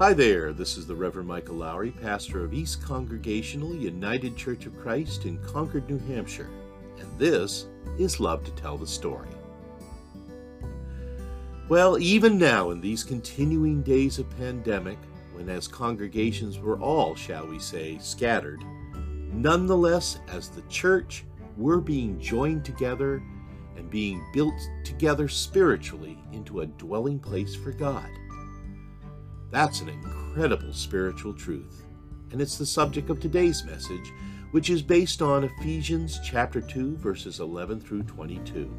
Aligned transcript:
Hi 0.00 0.14
there, 0.14 0.52
this 0.52 0.78
is 0.78 0.86
the 0.86 0.94
Reverend 0.94 1.28
Michael 1.28 1.56
Lowry, 1.56 1.92
pastor 1.92 2.42
of 2.42 2.54
East 2.54 2.82
Congregational 2.82 3.74
United 3.74 4.36
Church 4.36 4.66
of 4.66 4.76
Christ 4.76 5.26
in 5.26 5.38
Concord, 5.44 5.88
New 5.88 5.98
Hampshire, 6.12 6.48
and 6.98 7.18
this 7.18 7.66
is 7.98 8.18
Love 8.18 8.42
to 8.44 8.50
Tell 8.52 8.76
the 8.76 8.86
Story. 8.86 9.28
Well, 11.68 11.98
even 12.00 12.36
now 12.36 12.70
in 12.70 12.80
these 12.80 13.04
continuing 13.04 13.82
days 13.82 14.18
of 14.18 14.36
pandemic, 14.38 14.98
when 15.34 15.48
as 15.48 15.68
congregations 15.68 16.58
were 16.58 16.80
all, 16.80 17.14
shall 17.14 17.46
we 17.46 17.60
say, 17.60 17.98
scattered, 17.98 18.64
nonetheless, 19.32 20.18
as 20.28 20.48
the 20.48 20.62
church, 20.62 21.24
we're 21.56 21.80
being 21.80 22.18
joined 22.18 22.64
together 22.64 23.22
and 23.76 23.88
being 23.90 24.24
built 24.32 24.58
together 24.84 25.28
spiritually 25.28 26.18
into 26.32 26.60
a 26.60 26.66
dwelling 26.66 27.20
place 27.20 27.54
for 27.54 27.70
God. 27.70 28.08
That's 29.52 29.82
an 29.82 29.90
incredible 29.90 30.72
spiritual 30.72 31.34
truth, 31.34 31.84
and 32.30 32.40
it's 32.40 32.56
the 32.56 32.64
subject 32.64 33.10
of 33.10 33.20
today's 33.20 33.62
message, 33.64 34.10
which 34.52 34.70
is 34.70 34.80
based 34.80 35.20
on 35.20 35.44
Ephesians 35.44 36.18
chapter 36.24 36.62
2 36.62 36.96
verses 36.96 37.38
11 37.38 37.78
through 37.80 38.04
22. 38.04 38.74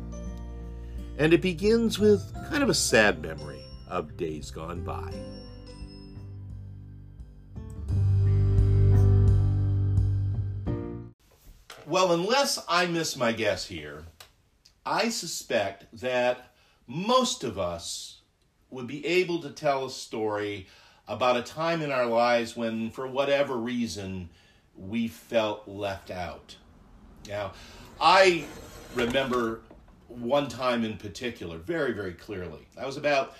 And 1.19 1.31
it 1.31 1.43
begins 1.43 1.99
with 1.99 2.23
kind 2.49 2.63
of 2.63 2.69
a 2.69 2.73
sad 2.73 3.21
memory 3.21 3.61
of 3.87 4.17
days 4.17 4.49
gone 4.49 4.83
by. 4.83 5.13
Well, 11.85 12.13
unless 12.13 12.65
I 12.67 12.87
miss 12.87 13.15
my 13.15 13.31
guess 13.31 13.67
here, 13.67 14.05
I 14.87 15.09
suspect 15.09 15.85
that 15.99 16.55
most 16.87 17.43
of 17.43 17.59
us 17.59 18.22
would 18.73 18.87
be 18.87 19.05
able 19.05 19.39
to 19.39 19.49
tell 19.49 19.85
a 19.85 19.89
story 19.89 20.67
about 21.07 21.37
a 21.37 21.41
time 21.41 21.81
in 21.81 21.91
our 21.91 22.05
lives 22.05 22.57
when, 22.57 22.89
for 22.89 23.07
whatever 23.07 23.55
reason, 23.55 24.29
we 24.75 25.07
felt 25.07 25.67
left 25.67 26.09
out. 26.09 26.57
Now, 27.27 27.53
I 28.01 28.45
remember 28.95 29.61
one 30.07 30.47
time 30.47 30.83
in 30.83 30.97
particular 30.97 31.57
very, 31.57 31.93
very 31.93 32.13
clearly. 32.13 32.67
I 32.79 32.85
was 32.85 32.97
about 32.97 33.35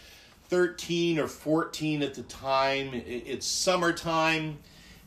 13 0.50 1.20
or 1.20 1.28
14 1.28 2.04
at 2.04 2.14
the 2.14 2.24
time. 2.24 2.92
It's 2.94 3.46
summertime 3.46 4.60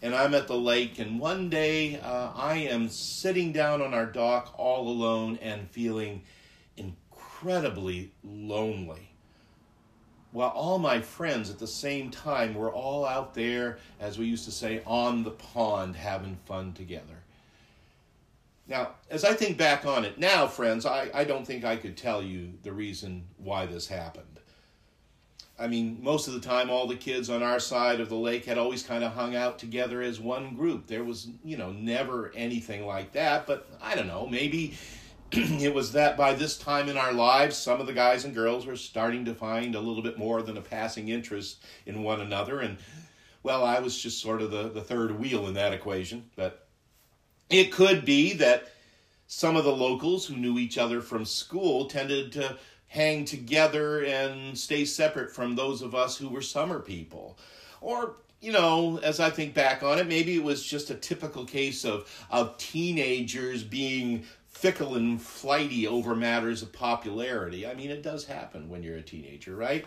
and 0.02 0.14
I'm 0.14 0.34
at 0.34 0.46
the 0.46 0.56
lake. 0.56 0.98
And 0.98 1.18
one 1.18 1.48
day 1.48 2.00
uh, 2.00 2.32
I 2.34 2.56
am 2.70 2.88
sitting 2.88 3.52
down 3.52 3.80
on 3.82 3.94
our 3.94 4.06
dock 4.06 4.54
all 4.56 4.88
alone 4.88 5.38
and 5.40 5.70
feeling 5.70 6.22
incredibly 6.76 8.12
lonely. 8.22 9.15
While 10.36 10.50
all 10.50 10.78
my 10.78 11.00
friends 11.00 11.48
at 11.48 11.58
the 11.58 11.66
same 11.66 12.10
time 12.10 12.52
were 12.52 12.70
all 12.70 13.06
out 13.06 13.32
there, 13.32 13.78
as 13.98 14.18
we 14.18 14.26
used 14.26 14.44
to 14.44 14.50
say, 14.50 14.82
on 14.84 15.24
the 15.24 15.30
pond 15.30 15.96
having 15.96 16.36
fun 16.44 16.74
together. 16.74 17.22
Now, 18.68 18.90
as 19.10 19.24
I 19.24 19.32
think 19.32 19.56
back 19.56 19.86
on 19.86 20.04
it 20.04 20.18
now, 20.18 20.46
friends, 20.46 20.84
I, 20.84 21.08
I 21.14 21.24
don't 21.24 21.46
think 21.46 21.64
I 21.64 21.76
could 21.76 21.96
tell 21.96 22.20
you 22.20 22.52
the 22.64 22.72
reason 22.74 23.24
why 23.38 23.64
this 23.64 23.88
happened. 23.88 24.40
I 25.58 25.68
mean, 25.68 26.00
most 26.02 26.28
of 26.28 26.34
the 26.34 26.40
time, 26.40 26.68
all 26.68 26.86
the 26.86 26.96
kids 26.96 27.30
on 27.30 27.42
our 27.42 27.58
side 27.58 28.00
of 28.00 28.10
the 28.10 28.16
lake 28.16 28.44
had 28.44 28.58
always 28.58 28.82
kind 28.82 29.04
of 29.04 29.12
hung 29.12 29.34
out 29.34 29.58
together 29.58 30.02
as 30.02 30.20
one 30.20 30.54
group. 30.54 30.86
There 30.86 31.02
was, 31.02 31.28
you 31.44 31.56
know, 31.56 31.72
never 31.72 32.30
anything 32.36 32.84
like 32.84 33.12
that. 33.12 33.46
But 33.46 33.66
I 33.80 33.94
don't 33.94 34.06
know, 34.06 34.26
maybe 34.26 34.76
it 35.32 35.74
was 35.74 35.92
that 35.92 36.16
by 36.16 36.34
this 36.34 36.56
time 36.56 36.88
in 36.88 36.96
our 36.96 37.12
lives, 37.12 37.56
some 37.56 37.80
of 37.80 37.86
the 37.86 37.92
guys 37.92 38.24
and 38.24 38.34
girls 38.34 38.66
were 38.66 38.76
starting 38.76 39.24
to 39.24 39.34
find 39.34 39.74
a 39.74 39.80
little 39.80 40.02
bit 40.02 40.18
more 40.18 40.42
than 40.42 40.56
a 40.56 40.62
passing 40.62 41.08
interest 41.08 41.64
in 41.84 42.02
one 42.02 42.20
another. 42.20 42.60
And, 42.60 42.78
well, 43.42 43.64
I 43.64 43.80
was 43.80 43.98
just 43.98 44.20
sort 44.20 44.40
of 44.40 44.50
the, 44.50 44.68
the 44.68 44.80
third 44.80 45.18
wheel 45.18 45.46
in 45.48 45.54
that 45.54 45.72
equation. 45.72 46.30
But 46.36 46.68
it 47.50 47.72
could 47.72 48.04
be 48.04 48.34
that 48.34 48.72
some 49.26 49.56
of 49.56 49.64
the 49.64 49.74
locals 49.74 50.26
who 50.26 50.36
knew 50.36 50.58
each 50.58 50.78
other 50.78 51.00
from 51.00 51.24
school 51.24 51.86
tended 51.86 52.32
to 52.32 52.56
hang 52.88 53.24
together 53.24 54.04
and 54.04 54.56
stay 54.56 54.84
separate 54.84 55.32
from 55.32 55.54
those 55.54 55.82
of 55.82 55.94
us 55.94 56.16
who 56.16 56.28
were 56.28 56.42
summer 56.42 56.78
people. 56.78 57.38
Or, 57.80 58.16
you 58.40 58.52
know, 58.52 58.98
as 59.02 59.18
I 59.18 59.30
think 59.30 59.54
back 59.54 59.82
on 59.82 59.98
it, 59.98 60.06
maybe 60.06 60.36
it 60.36 60.44
was 60.44 60.64
just 60.64 60.90
a 60.90 60.94
typical 60.94 61.44
case 61.44 61.84
of, 61.84 62.08
of 62.30 62.56
teenagers 62.58 63.64
being 63.64 64.24
fickle 64.56 64.94
and 64.94 65.20
flighty 65.20 65.86
over 65.86 66.14
matters 66.14 66.62
of 66.62 66.72
popularity. 66.72 67.66
I 67.66 67.74
mean, 67.74 67.90
it 67.90 68.02
does 68.02 68.24
happen 68.24 68.70
when 68.70 68.82
you're 68.82 68.96
a 68.96 69.02
teenager, 69.02 69.54
right? 69.54 69.84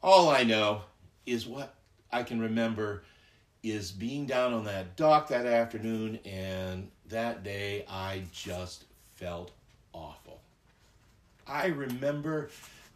All 0.00 0.28
I 0.30 0.44
know 0.44 0.82
is 1.26 1.44
what 1.44 1.74
I 2.12 2.22
can 2.22 2.40
remember 2.40 3.02
is 3.64 3.90
being 3.90 4.26
down 4.26 4.52
on 4.54 4.64
that 4.64 4.94
dock 4.94 5.26
that 5.28 5.44
afternoon, 5.44 6.20
and 6.24 6.88
that 7.08 7.42
day 7.42 7.84
I 7.90 8.22
just 8.32 8.84
felt 9.16 9.50
awful. 9.92 10.40
I 11.44 11.66
remember 11.66 12.50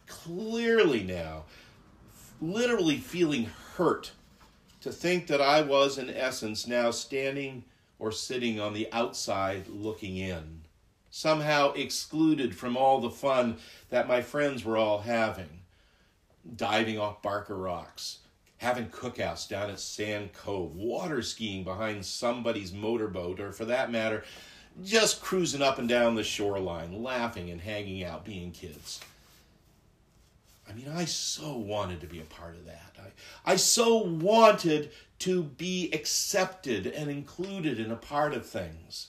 clearly 0.07 1.03
now, 1.03 1.43
literally 2.39 2.97
feeling 2.97 3.51
hurt 3.75 4.13
to 4.79 4.93
think 4.93 5.27
that 5.27 5.41
I 5.41 5.61
was, 5.61 5.97
in 5.97 6.09
essence, 6.09 6.65
now 6.65 6.91
standing 6.91 7.65
or 7.99 8.13
sitting 8.13 8.61
on 8.61 8.73
the 8.73 8.87
outside 8.93 9.67
looking 9.67 10.15
in, 10.15 10.61
somehow 11.15 11.71
excluded 11.75 12.53
from 12.53 12.75
all 12.75 12.99
the 12.99 13.09
fun 13.09 13.55
that 13.89 14.05
my 14.05 14.21
friends 14.21 14.65
were 14.65 14.75
all 14.75 14.99
having, 14.99 15.61
diving 16.57 16.99
off 16.99 17.21
Barker 17.21 17.55
Rocks, 17.55 18.17
having 18.57 18.89
cookouts 18.89 19.47
down 19.47 19.69
at 19.69 19.79
Sand 19.79 20.33
Cove, 20.33 20.75
water 20.75 21.21
skiing 21.21 21.63
behind 21.63 22.05
somebody's 22.05 22.73
motorboat, 22.73 23.39
or 23.39 23.53
for 23.53 23.63
that 23.63 23.89
matter, 23.89 24.25
just 24.83 25.21
cruising 25.21 25.61
up 25.61 25.79
and 25.79 25.87
down 25.87 26.15
the 26.15 26.23
shoreline, 26.23 27.01
laughing 27.01 27.49
and 27.49 27.61
hanging 27.61 28.03
out, 28.03 28.25
being 28.25 28.51
kids. 28.51 28.99
I 30.69 30.73
mean, 30.73 30.89
I 30.93 31.05
so 31.05 31.55
wanted 31.55 32.01
to 32.01 32.07
be 32.07 32.19
a 32.19 32.25
part 32.25 32.55
of 32.55 32.65
that. 32.65 32.93
I, 32.99 33.53
I 33.53 33.55
so 33.55 33.99
wanted 33.99 34.91
to 35.19 35.43
be 35.43 35.89
accepted 35.93 36.87
and 36.87 37.09
included 37.09 37.79
in 37.79 37.89
a 37.89 37.95
part 37.95 38.33
of 38.33 38.45
things. 38.45 39.07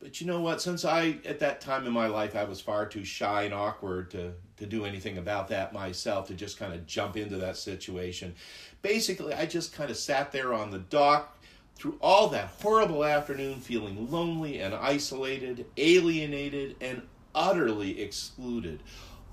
But 0.00 0.20
you 0.20 0.26
know 0.26 0.40
what? 0.40 0.60
Since 0.60 0.84
I, 0.84 1.16
at 1.24 1.40
that 1.40 1.60
time 1.60 1.86
in 1.86 1.92
my 1.92 2.06
life, 2.06 2.36
I 2.36 2.44
was 2.44 2.60
far 2.60 2.86
too 2.86 3.04
shy 3.04 3.44
and 3.44 3.54
awkward 3.54 4.10
to, 4.10 4.34
to 4.58 4.66
do 4.66 4.84
anything 4.84 5.18
about 5.18 5.48
that 5.48 5.72
myself, 5.72 6.28
to 6.28 6.34
just 6.34 6.58
kind 6.58 6.74
of 6.74 6.86
jump 6.86 7.16
into 7.16 7.36
that 7.38 7.56
situation. 7.56 8.34
Basically, 8.82 9.32
I 9.32 9.46
just 9.46 9.72
kind 9.72 9.90
of 9.90 9.96
sat 9.96 10.32
there 10.32 10.52
on 10.52 10.70
the 10.70 10.78
dock, 10.78 11.36
through 11.76 11.98
all 12.00 12.28
that 12.28 12.48
horrible 12.62 13.04
afternoon 13.04 13.60
feeling 13.60 14.10
lonely 14.10 14.60
and 14.60 14.74
isolated, 14.74 15.66
alienated, 15.76 16.74
and 16.80 17.02
utterly 17.34 18.00
excluded, 18.00 18.82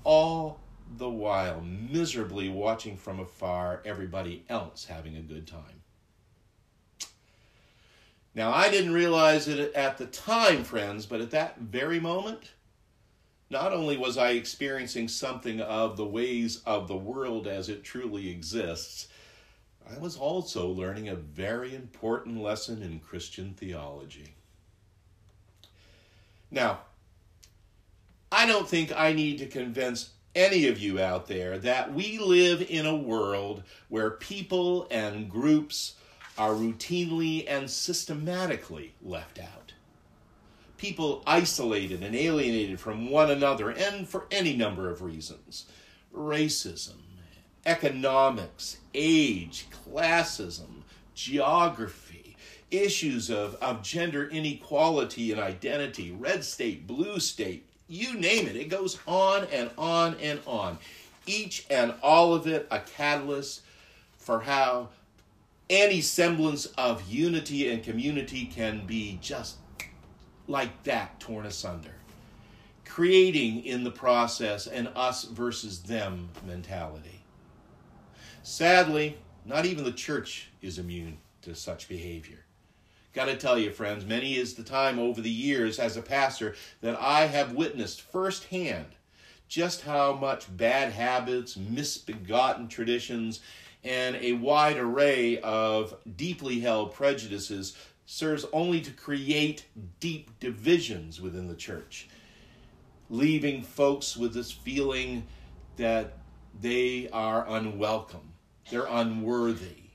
all 0.04 0.60
the 0.98 1.08
while 1.08 1.62
miserably 1.62 2.50
watching 2.50 2.96
from 2.96 3.18
afar 3.18 3.80
everybody 3.86 4.44
else 4.50 4.84
having 4.84 5.16
a 5.16 5.22
good 5.22 5.46
time. 5.46 5.83
Now, 8.34 8.52
I 8.52 8.68
didn't 8.68 8.94
realize 8.94 9.46
it 9.46 9.72
at 9.74 9.96
the 9.96 10.06
time, 10.06 10.64
friends, 10.64 11.06
but 11.06 11.20
at 11.20 11.30
that 11.30 11.58
very 11.58 12.00
moment, 12.00 12.50
not 13.48 13.72
only 13.72 13.96
was 13.96 14.18
I 14.18 14.30
experiencing 14.30 15.06
something 15.06 15.60
of 15.60 15.96
the 15.96 16.06
ways 16.06 16.60
of 16.66 16.88
the 16.88 16.96
world 16.96 17.46
as 17.46 17.68
it 17.68 17.84
truly 17.84 18.28
exists, 18.28 19.08
I 19.88 19.98
was 19.98 20.16
also 20.16 20.68
learning 20.68 21.08
a 21.08 21.14
very 21.14 21.74
important 21.74 22.40
lesson 22.40 22.82
in 22.82 22.98
Christian 23.00 23.54
theology. 23.54 24.34
Now, 26.50 26.80
I 28.32 28.46
don't 28.46 28.68
think 28.68 28.92
I 28.92 29.12
need 29.12 29.38
to 29.38 29.46
convince 29.46 30.10
any 30.34 30.66
of 30.66 30.78
you 30.80 30.98
out 30.98 31.28
there 31.28 31.58
that 31.58 31.94
we 31.94 32.18
live 32.18 32.66
in 32.68 32.86
a 32.86 32.96
world 32.96 33.62
where 33.88 34.10
people 34.10 34.88
and 34.90 35.30
groups 35.30 35.94
are 36.36 36.52
routinely 36.52 37.44
and 37.48 37.70
systematically 37.70 38.94
left 39.02 39.38
out. 39.38 39.72
People 40.76 41.22
isolated 41.26 42.02
and 42.02 42.14
alienated 42.14 42.80
from 42.80 43.10
one 43.10 43.30
another, 43.30 43.70
and 43.70 44.08
for 44.08 44.26
any 44.30 44.56
number 44.56 44.90
of 44.90 45.02
reasons 45.02 45.66
racism, 46.14 46.96
economics, 47.66 48.78
age, 48.94 49.66
classism, 49.70 50.82
geography, 51.14 52.36
issues 52.70 53.30
of, 53.30 53.54
of 53.56 53.82
gender 53.82 54.28
inequality 54.28 55.32
and 55.32 55.40
identity, 55.40 56.12
red 56.12 56.44
state, 56.44 56.86
blue 56.86 57.18
state, 57.18 57.66
you 57.88 58.14
name 58.14 58.46
it. 58.46 58.56
It 58.56 58.68
goes 58.68 58.98
on 59.06 59.46
and 59.52 59.70
on 59.76 60.16
and 60.20 60.40
on. 60.46 60.78
Each 61.26 61.66
and 61.70 61.94
all 62.02 62.34
of 62.34 62.46
it 62.46 62.66
a 62.70 62.80
catalyst 62.80 63.62
for 64.18 64.40
how 64.40 64.88
any 65.70 66.00
semblance 66.00 66.66
of 66.66 67.08
unity 67.10 67.70
and 67.70 67.82
community 67.82 68.44
can 68.46 68.86
be 68.86 69.18
just 69.20 69.56
like 70.46 70.82
that 70.84 71.18
torn 71.20 71.46
asunder, 71.46 71.94
creating 72.84 73.64
in 73.64 73.82
the 73.82 73.90
process 73.90 74.66
an 74.66 74.88
us 74.88 75.24
versus 75.24 75.82
them 75.82 76.28
mentality. 76.46 77.22
Sadly, 78.42 79.18
Not 79.46 79.66
even 79.66 79.84
the 79.84 79.92
church 79.92 80.48
is 80.62 80.78
immune 80.78 81.18
to 81.42 81.54
such 81.54 81.86
behavior. 81.86 82.46
Got 83.12 83.26
to 83.26 83.36
tell 83.36 83.58
you, 83.58 83.70
friends, 83.70 84.06
many 84.06 84.36
is 84.36 84.54
the 84.54 84.62
time 84.62 84.98
over 84.98 85.20
the 85.20 85.30
years 85.30 85.78
as 85.78 85.98
a 85.98 86.02
pastor 86.02 86.54
that 86.80 86.98
I 86.98 87.26
have 87.26 87.52
witnessed 87.52 88.00
firsthand 88.00 88.86
just 89.48 89.82
how 89.82 90.14
much 90.14 90.54
bad 90.56 90.92
habits, 90.92 91.56
misbegotten 91.56 92.68
traditions, 92.68 93.40
and 93.84 94.16
a 94.16 94.32
wide 94.32 94.78
array 94.78 95.38
of 95.40 95.94
deeply 96.16 96.60
held 96.60 96.94
prejudices 96.94 97.76
serves 98.06 98.46
only 98.52 98.80
to 98.80 98.90
create 98.90 99.66
deep 100.00 100.38
divisions 100.40 101.20
within 101.20 101.48
the 101.48 101.54
church, 101.54 102.08
leaving 103.10 103.62
folks 103.62 104.16
with 104.16 104.32
this 104.32 104.50
feeling 104.50 105.26
that 105.76 106.18
they 106.60 107.08
are 107.10 107.46
unwelcome, 107.48 108.32
they're 108.70 108.86
unworthy, 108.86 109.90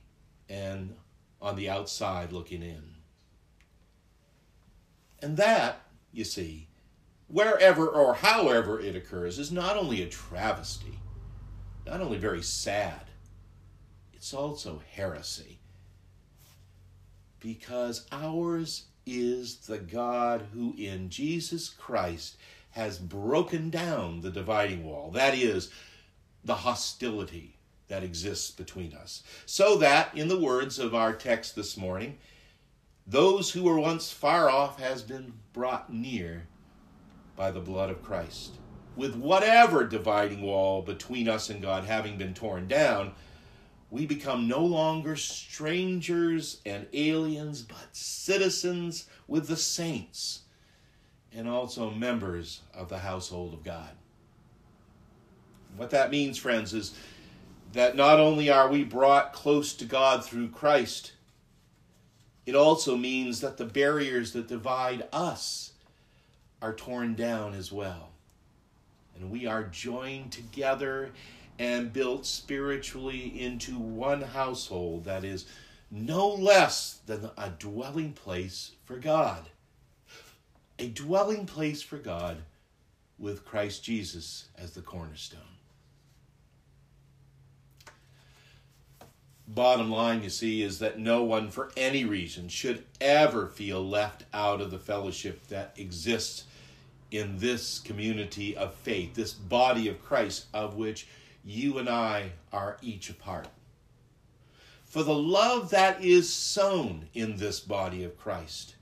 and 0.48 0.96
on 1.42 1.56
the 1.56 1.70
outside 1.70 2.32
looking 2.32 2.62
in. 2.62 2.96
And 5.22 5.38
that, 5.38 5.82
you 6.12 6.24
see, 6.24 6.68
wherever 7.28 7.88
or 7.88 8.16
however 8.16 8.80
it 8.80 8.96
occurs, 8.96 9.40
is 9.40 9.52
not 9.52 9.78
only 9.78 10.02
a 10.02 10.08
travesty, 10.08 11.00
not 11.86 12.02
only 12.02 12.18
very 12.18 12.42
sad, 12.42 13.09
it's 14.20 14.34
also 14.34 14.82
heresy. 14.92 15.60
Because 17.40 18.06
ours 18.12 18.88
is 19.06 19.60
the 19.60 19.78
God 19.78 20.48
who 20.54 20.76
in 20.78 21.10
Jesus 21.10 21.70
Christ 21.70 22.36
has 22.72 23.00
broken 23.00 23.70
down 23.70 24.20
the 24.20 24.30
dividing 24.30 24.84
wall. 24.84 25.10
That 25.12 25.36
is, 25.36 25.72
the 26.44 26.56
hostility 26.56 27.56
that 27.88 28.04
exists 28.04 28.52
between 28.52 28.94
us. 28.94 29.24
So 29.46 29.78
that, 29.78 30.14
in 30.18 30.28
the 30.28 30.40
words 30.40 30.80
of 30.80 30.94
our 30.94 31.14
text 31.14 31.56
this 31.56 31.78
morning, 31.78 32.18
those 33.08 33.52
who 33.52 33.64
were 33.64 33.80
once 33.80 34.12
far 34.12 34.50
off 34.50 34.82
has 34.82 35.02
been 35.02 35.32
brought 35.54 35.94
near 35.94 36.46
by 37.38 37.52
the 37.52 37.62
blood 37.62 37.90
of 37.90 38.04
Christ. 38.04 38.58
With 38.98 39.16
whatever 39.16 39.86
dividing 39.86 40.42
wall 40.42 40.82
between 40.82 41.30
us 41.30 41.50
and 41.50 41.62
God 41.62 41.86
having 41.86 42.18
been 42.18 42.34
torn 42.34 42.68
down, 42.68 43.14
we 43.92 44.06
become 44.06 44.48
no 44.48 44.64
longer 44.64 45.16
strangers 45.16 46.62
and 46.66 46.86
aliens, 46.94 47.64
but 47.64 47.88
citizens 47.92 49.08
with 49.28 49.48
the 49.48 49.58
saints 49.58 50.42
and 51.34 51.48
also 51.48 51.90
members 51.90 52.62
of 52.74 52.90
the 52.90 53.00
household 53.00 53.54
of 53.54 53.64
God. 53.64 53.90
What 55.76 55.92
that 55.92 56.12
means, 56.12 56.38
friends, 56.38 56.74
is 56.74 56.94
that 57.74 57.96
not 57.96 58.20
only 58.20 58.50
are 58.50 58.70
we 58.70 58.84
brought 58.84 59.34
close 59.34 59.74
to 59.74 59.86
God 59.86 60.26
through 60.26 60.50
Christ, 60.50 61.14
it 62.46 62.56
also 62.56 62.98
means 62.98 63.42
that 63.42 63.58
the 63.58 63.66
barriers 63.66 64.34
that 64.34 64.48
divide 64.48 65.08
us 65.14 65.74
are 66.62 66.74
torn 66.74 67.16
down 67.16 67.54
as 67.54 67.72
well. 67.72 68.10
And 69.16 69.32
we 69.32 69.46
are 69.46 69.64
joined 69.64 70.32
together 70.32 71.12
and 71.60 71.92
built 71.92 72.26
spiritually 72.26 73.40
into 73.40 73.78
one 73.78 74.22
household 74.22 75.04
that 75.04 75.26
is 75.26 75.46
no 75.92 76.30
less 76.30 77.02
than 77.06 77.30
a 77.38 77.50
dwelling 77.50 78.14
place 78.14 78.72
for 78.86 78.98
God. 78.98 79.50
A 80.80 80.88
dwelling 80.88 81.46
place 81.46 81.82
for 81.82 81.98
God 81.98 82.38
with 83.20 83.44
Christ 83.44 83.84
Jesus 83.84 84.48
as 84.58 84.72
the 84.72 84.82
cornerstone. 84.82 85.42
Bottom 89.46 89.92
line, 89.92 90.24
you 90.24 90.30
see, 90.30 90.62
is 90.62 90.80
that 90.80 91.00
no 91.00 91.24
one 91.24 91.50
for 91.50 91.72
any 91.76 92.06
reason 92.06 92.48
should 92.48 92.86
ever 93.02 93.48
feel 93.48 93.86
left 93.86 94.24
out 94.34 94.62
of 94.62 94.72
the 94.72 94.80
fellowship 94.80 95.46
that 95.48 95.74
exists 95.76 96.46
in 97.12 97.40
this 97.40 97.80
community 97.80 98.56
of 98.56 98.76
faith, 98.76 99.16
this 99.16 99.34
body 99.34 99.88
of 99.88 100.02
Christ, 100.06 100.46
of 100.54 100.76
which 100.76 101.08
you 101.44 101.78
and 101.78 101.90
I 101.90 102.32
are 102.52 102.78
each 102.82 103.10
a 103.10 103.14
part. 103.14 103.48
For 104.84 105.04
the 105.04 105.14
love 105.14 105.70
that 105.70 106.04
is 106.04 106.32
sown 106.32 107.10
in 107.14 107.38
this 107.38 107.60
body 107.60 108.04
of 108.04 108.18
Christ 108.18 108.76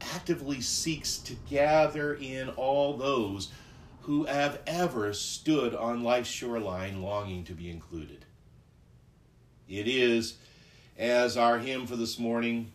actively 0.00 0.60
seeks 0.60 1.16
to 1.18 1.34
gather 1.48 2.14
in 2.14 2.48
all 2.50 2.96
those 2.96 3.50
who 4.02 4.24
have 4.24 4.60
ever 4.66 5.12
stood 5.14 5.74
on 5.74 6.02
life's 6.02 6.28
shoreline 6.28 7.02
longing 7.02 7.44
to 7.44 7.52
be 7.52 7.70
included. 7.70 8.24
It 9.68 9.88
is, 9.88 10.36
as 10.98 11.36
our 11.36 11.58
hymn 11.58 11.86
for 11.86 11.96
this 11.96 12.18
morning, 12.18 12.70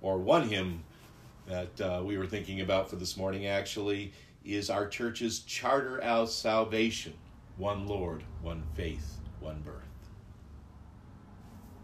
or 0.00 0.18
one 0.18 0.48
hymn 0.48 0.82
that 1.46 1.80
uh, 1.80 2.02
we 2.02 2.18
were 2.18 2.26
thinking 2.26 2.60
about 2.60 2.90
for 2.90 2.96
this 2.96 3.16
morning 3.16 3.46
actually, 3.46 4.12
is 4.44 4.68
our 4.68 4.88
church's 4.88 5.40
charter 5.40 6.00
of 6.00 6.28
salvation 6.30 7.14
one 7.56 7.86
Lord, 7.86 8.22
one 8.42 8.62
faith, 8.74 9.18
one 9.40 9.60
birth. 9.60 9.82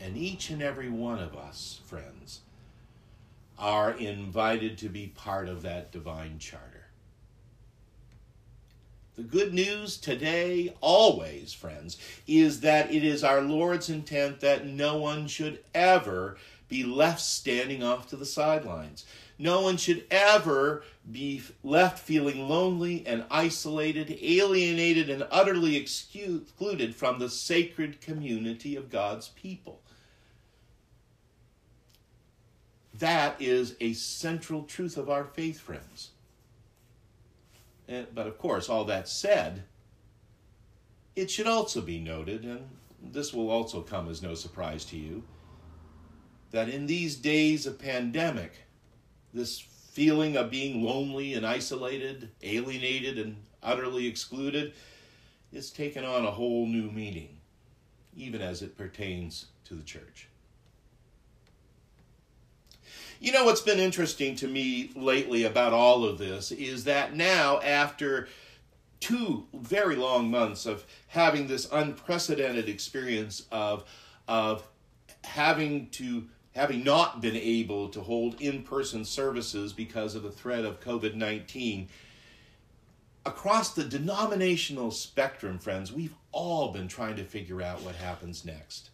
And 0.00 0.16
each 0.16 0.50
and 0.50 0.62
every 0.62 0.88
one 0.88 1.18
of 1.18 1.36
us, 1.36 1.80
friends, 1.84 2.40
are 3.58 3.92
invited 3.92 4.78
to 4.78 4.88
be 4.88 5.08
part 5.08 5.48
of 5.48 5.62
that 5.62 5.92
divine 5.92 6.38
charter. 6.38 6.86
The 9.16 9.22
good 9.22 9.52
news 9.52 9.98
today, 9.98 10.74
always, 10.80 11.52
friends, 11.52 11.98
is 12.26 12.60
that 12.60 12.90
it 12.90 13.04
is 13.04 13.22
our 13.22 13.42
Lord's 13.42 13.90
intent 13.90 14.40
that 14.40 14.66
no 14.66 14.96
one 14.96 15.26
should 15.26 15.62
ever 15.74 16.38
be 16.68 16.84
left 16.84 17.20
standing 17.20 17.82
off 17.82 18.08
to 18.08 18.16
the 18.16 18.24
sidelines. 18.24 19.04
No 19.40 19.62
one 19.62 19.78
should 19.78 20.04
ever 20.10 20.84
be 21.10 21.40
left 21.64 21.98
feeling 21.98 22.46
lonely 22.46 23.06
and 23.06 23.24
isolated, 23.30 24.18
alienated, 24.20 25.08
and 25.08 25.26
utterly 25.30 25.76
excluded 25.76 26.94
from 26.94 27.18
the 27.18 27.30
sacred 27.30 28.02
community 28.02 28.76
of 28.76 28.90
God's 28.90 29.28
people. 29.28 29.80
That 32.98 33.40
is 33.40 33.76
a 33.80 33.94
central 33.94 34.64
truth 34.64 34.98
of 34.98 35.08
our 35.08 35.24
faith, 35.24 35.58
friends. 35.58 36.10
And, 37.88 38.08
but 38.14 38.26
of 38.26 38.36
course, 38.36 38.68
all 38.68 38.84
that 38.84 39.08
said, 39.08 39.62
it 41.16 41.30
should 41.30 41.46
also 41.46 41.80
be 41.80 41.98
noted, 41.98 42.44
and 42.44 42.68
this 43.02 43.32
will 43.32 43.48
also 43.48 43.80
come 43.80 44.10
as 44.10 44.20
no 44.20 44.34
surprise 44.34 44.84
to 44.84 44.98
you, 44.98 45.22
that 46.50 46.68
in 46.68 46.86
these 46.86 47.16
days 47.16 47.64
of 47.64 47.78
pandemic, 47.78 48.52
this 49.32 49.60
feeling 49.60 50.36
of 50.36 50.50
being 50.50 50.84
lonely 50.84 51.34
and 51.34 51.46
isolated, 51.46 52.30
alienated 52.42 53.18
and 53.18 53.36
utterly 53.62 54.06
excluded, 54.06 54.72
is 55.52 55.70
taken 55.70 56.04
on 56.04 56.24
a 56.24 56.30
whole 56.30 56.66
new 56.66 56.90
meaning, 56.90 57.38
even 58.16 58.40
as 58.40 58.62
it 58.62 58.76
pertains 58.76 59.46
to 59.64 59.74
the 59.74 59.82
church. 59.82 60.28
You 63.20 63.32
know 63.32 63.44
what's 63.44 63.60
been 63.60 63.78
interesting 63.78 64.34
to 64.36 64.48
me 64.48 64.92
lately 64.96 65.44
about 65.44 65.74
all 65.74 66.04
of 66.04 66.16
this 66.16 66.52
is 66.52 66.84
that 66.84 67.14
now, 67.14 67.60
after 67.60 68.28
two 69.00 69.46
very 69.52 69.96
long 69.96 70.30
months 70.30 70.64
of 70.64 70.86
having 71.08 71.46
this 71.46 71.68
unprecedented 71.70 72.68
experience 72.68 73.44
of, 73.52 73.84
of 74.26 74.66
having 75.24 75.88
to 75.90 76.28
having 76.54 76.82
not 76.82 77.20
been 77.20 77.36
able 77.36 77.88
to 77.88 78.00
hold 78.00 78.40
in 78.40 78.62
person 78.62 79.04
services 79.04 79.72
because 79.72 80.14
of 80.14 80.22
the 80.22 80.30
threat 80.30 80.64
of 80.64 80.80
COVID 80.80 81.14
19, 81.14 81.88
across 83.24 83.74
the 83.74 83.84
denominational 83.84 84.90
spectrum, 84.90 85.58
friends, 85.58 85.92
we've 85.92 86.14
all 86.32 86.72
been 86.72 86.88
trying 86.88 87.16
to 87.16 87.24
figure 87.24 87.62
out 87.62 87.82
what 87.82 87.94
happens 87.94 88.44
next. 88.44 88.90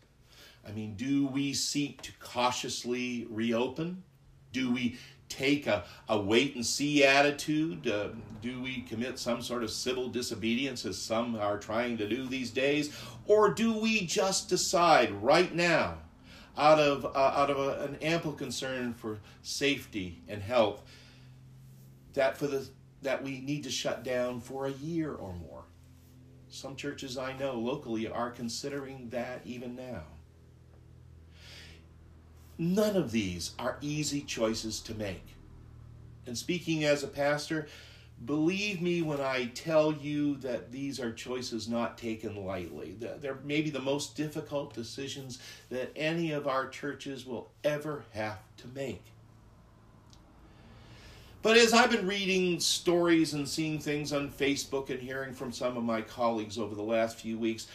I 0.66 0.72
mean, 0.72 0.94
do 0.96 1.26
we 1.26 1.54
seek 1.54 2.02
to 2.02 2.12
cautiously 2.18 3.26
reopen? 3.30 4.02
Do 4.52 4.72
we 4.72 4.98
take 5.28 5.66
a, 5.66 5.84
a 6.08 6.20
wait 6.20 6.54
and 6.54 6.66
see 6.66 7.04
attitude? 7.04 7.86
Uh, 7.86 8.08
do 8.42 8.60
we 8.60 8.82
commit 8.82 9.18
some 9.18 9.42
sort 9.42 9.62
of 9.62 9.70
civil 9.70 10.08
disobedience 10.08 10.84
as 10.84 11.00
some 11.00 11.36
are 11.36 11.58
trying 11.58 11.96
to 11.98 12.08
do 12.08 12.26
these 12.26 12.50
days? 12.50 12.96
Or 13.26 13.52
do 13.52 13.78
we 13.78 14.06
just 14.06 14.48
decide 14.48 15.10
right 15.22 15.54
now 15.54 15.98
out 16.56 16.78
of, 16.78 17.04
uh, 17.04 17.08
out 17.18 17.50
of 17.50 17.58
a, 17.58 17.84
an 17.84 17.96
ample 18.02 18.32
concern 18.32 18.94
for 18.94 19.18
safety 19.42 20.22
and 20.28 20.42
health 20.42 20.82
that, 22.14 22.36
for 22.36 22.46
the, 22.46 22.66
that 23.02 23.22
we 23.22 23.40
need 23.40 23.64
to 23.64 23.70
shut 23.70 24.02
down 24.02 24.40
for 24.40 24.66
a 24.66 24.72
year 24.72 25.12
or 25.12 25.32
more. 25.34 25.64
Some 26.48 26.76
churches 26.76 27.18
I 27.18 27.36
know 27.36 27.58
locally 27.58 28.08
are 28.08 28.30
considering 28.30 29.10
that 29.10 29.42
even 29.44 29.76
now. 29.76 30.04
None 32.58 32.96
of 32.96 33.12
these 33.12 33.52
are 33.58 33.76
easy 33.82 34.22
choices 34.22 34.80
to 34.80 34.94
make. 34.94 35.24
And 36.26 36.36
speaking 36.36 36.84
as 36.84 37.02
a 37.02 37.08
pastor, 37.08 37.68
Believe 38.24 38.80
me 38.80 39.02
when 39.02 39.20
I 39.20 39.46
tell 39.54 39.92
you 39.92 40.36
that 40.38 40.72
these 40.72 40.98
are 40.98 41.12
choices 41.12 41.68
not 41.68 41.98
taken 41.98 42.44
lightly. 42.46 42.96
They're 42.98 43.38
maybe 43.44 43.70
the 43.70 43.78
most 43.78 44.16
difficult 44.16 44.74
decisions 44.74 45.38
that 45.68 45.92
any 45.94 46.32
of 46.32 46.48
our 46.48 46.66
churches 46.68 47.26
will 47.26 47.50
ever 47.62 48.04
have 48.12 48.38
to 48.58 48.68
make. 48.74 49.02
But 51.42 51.58
as 51.58 51.72
I've 51.72 51.90
been 51.90 52.08
reading 52.08 52.58
stories 52.58 53.34
and 53.34 53.48
seeing 53.48 53.78
things 53.78 54.12
on 54.12 54.30
Facebook 54.30 54.90
and 54.90 54.98
hearing 54.98 55.32
from 55.32 55.52
some 55.52 55.76
of 55.76 55.84
my 55.84 56.00
colleagues 56.00 56.58
over 56.58 56.74
the 56.74 56.82
last 56.82 57.18
few 57.18 57.38
weeks, 57.38 57.68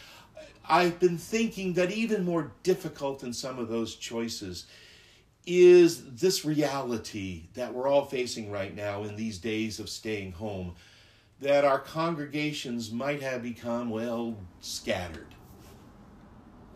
I've 0.67 0.99
been 0.99 1.17
thinking 1.17 1.73
that 1.73 1.91
even 1.91 2.25
more 2.25 2.51
difficult 2.63 3.19
than 3.19 3.31
some 3.31 3.59
of 3.59 3.69
those 3.69 3.95
choices 3.95 4.65
is 5.45 6.13
this 6.13 6.45
reality 6.45 7.43
that 7.55 7.73
we're 7.73 7.87
all 7.87 8.05
facing 8.05 8.51
right 8.51 8.75
now 8.75 9.03
in 9.03 9.15
these 9.15 9.37
days 9.39 9.79
of 9.79 9.89
staying 9.89 10.33
home 10.33 10.75
that 11.39 11.65
our 11.65 11.79
congregations 11.79 12.91
might 12.91 13.21
have 13.21 13.41
become, 13.41 13.89
well, 13.89 14.37
scattered. 14.59 15.33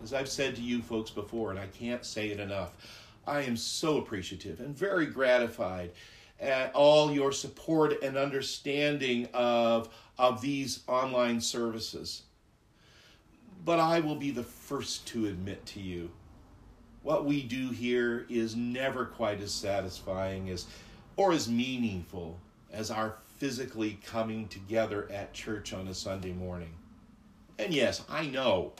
As 0.03 0.13
I've 0.13 0.29
said 0.29 0.55
to 0.55 0.61
you 0.61 0.81
folks 0.81 1.11
before, 1.11 1.51
and 1.51 1.59
I 1.59 1.67
can't 1.67 2.03
say 2.03 2.29
it 2.29 2.39
enough, 2.39 2.73
I 3.27 3.41
am 3.41 3.55
so 3.55 3.97
appreciative 3.97 4.59
and 4.59 4.75
very 4.75 5.05
gratified 5.05 5.91
at 6.39 6.73
all 6.73 7.11
your 7.11 7.31
support 7.31 8.01
and 8.03 8.17
understanding 8.17 9.27
of, 9.33 9.89
of 10.17 10.41
these 10.41 10.81
online 10.87 11.39
services. 11.39 12.23
But 13.63 13.79
I 13.79 13.99
will 13.99 14.15
be 14.15 14.31
the 14.31 14.43
first 14.43 15.07
to 15.07 15.27
admit 15.27 15.65
to 15.67 15.79
you 15.79 16.09
what 17.05 17.23
we 17.23 17.43
do 17.43 17.69
here 17.69 18.25
is 18.29 18.55
never 18.55 19.05
quite 19.05 19.39
as 19.39 19.53
satisfying 19.53 20.49
as 20.49 20.65
or 21.15 21.31
as 21.31 21.47
meaningful 21.47 22.39
as 22.73 22.89
our 22.89 23.17
physically 23.37 23.99
coming 24.03 24.47
together 24.47 25.07
at 25.11 25.31
church 25.31 25.71
on 25.71 25.87
a 25.87 25.93
Sunday 25.93 26.33
morning. 26.33 26.73
And 27.59 27.71
yes, 27.71 28.03
I 28.09 28.25
know, 28.25 28.73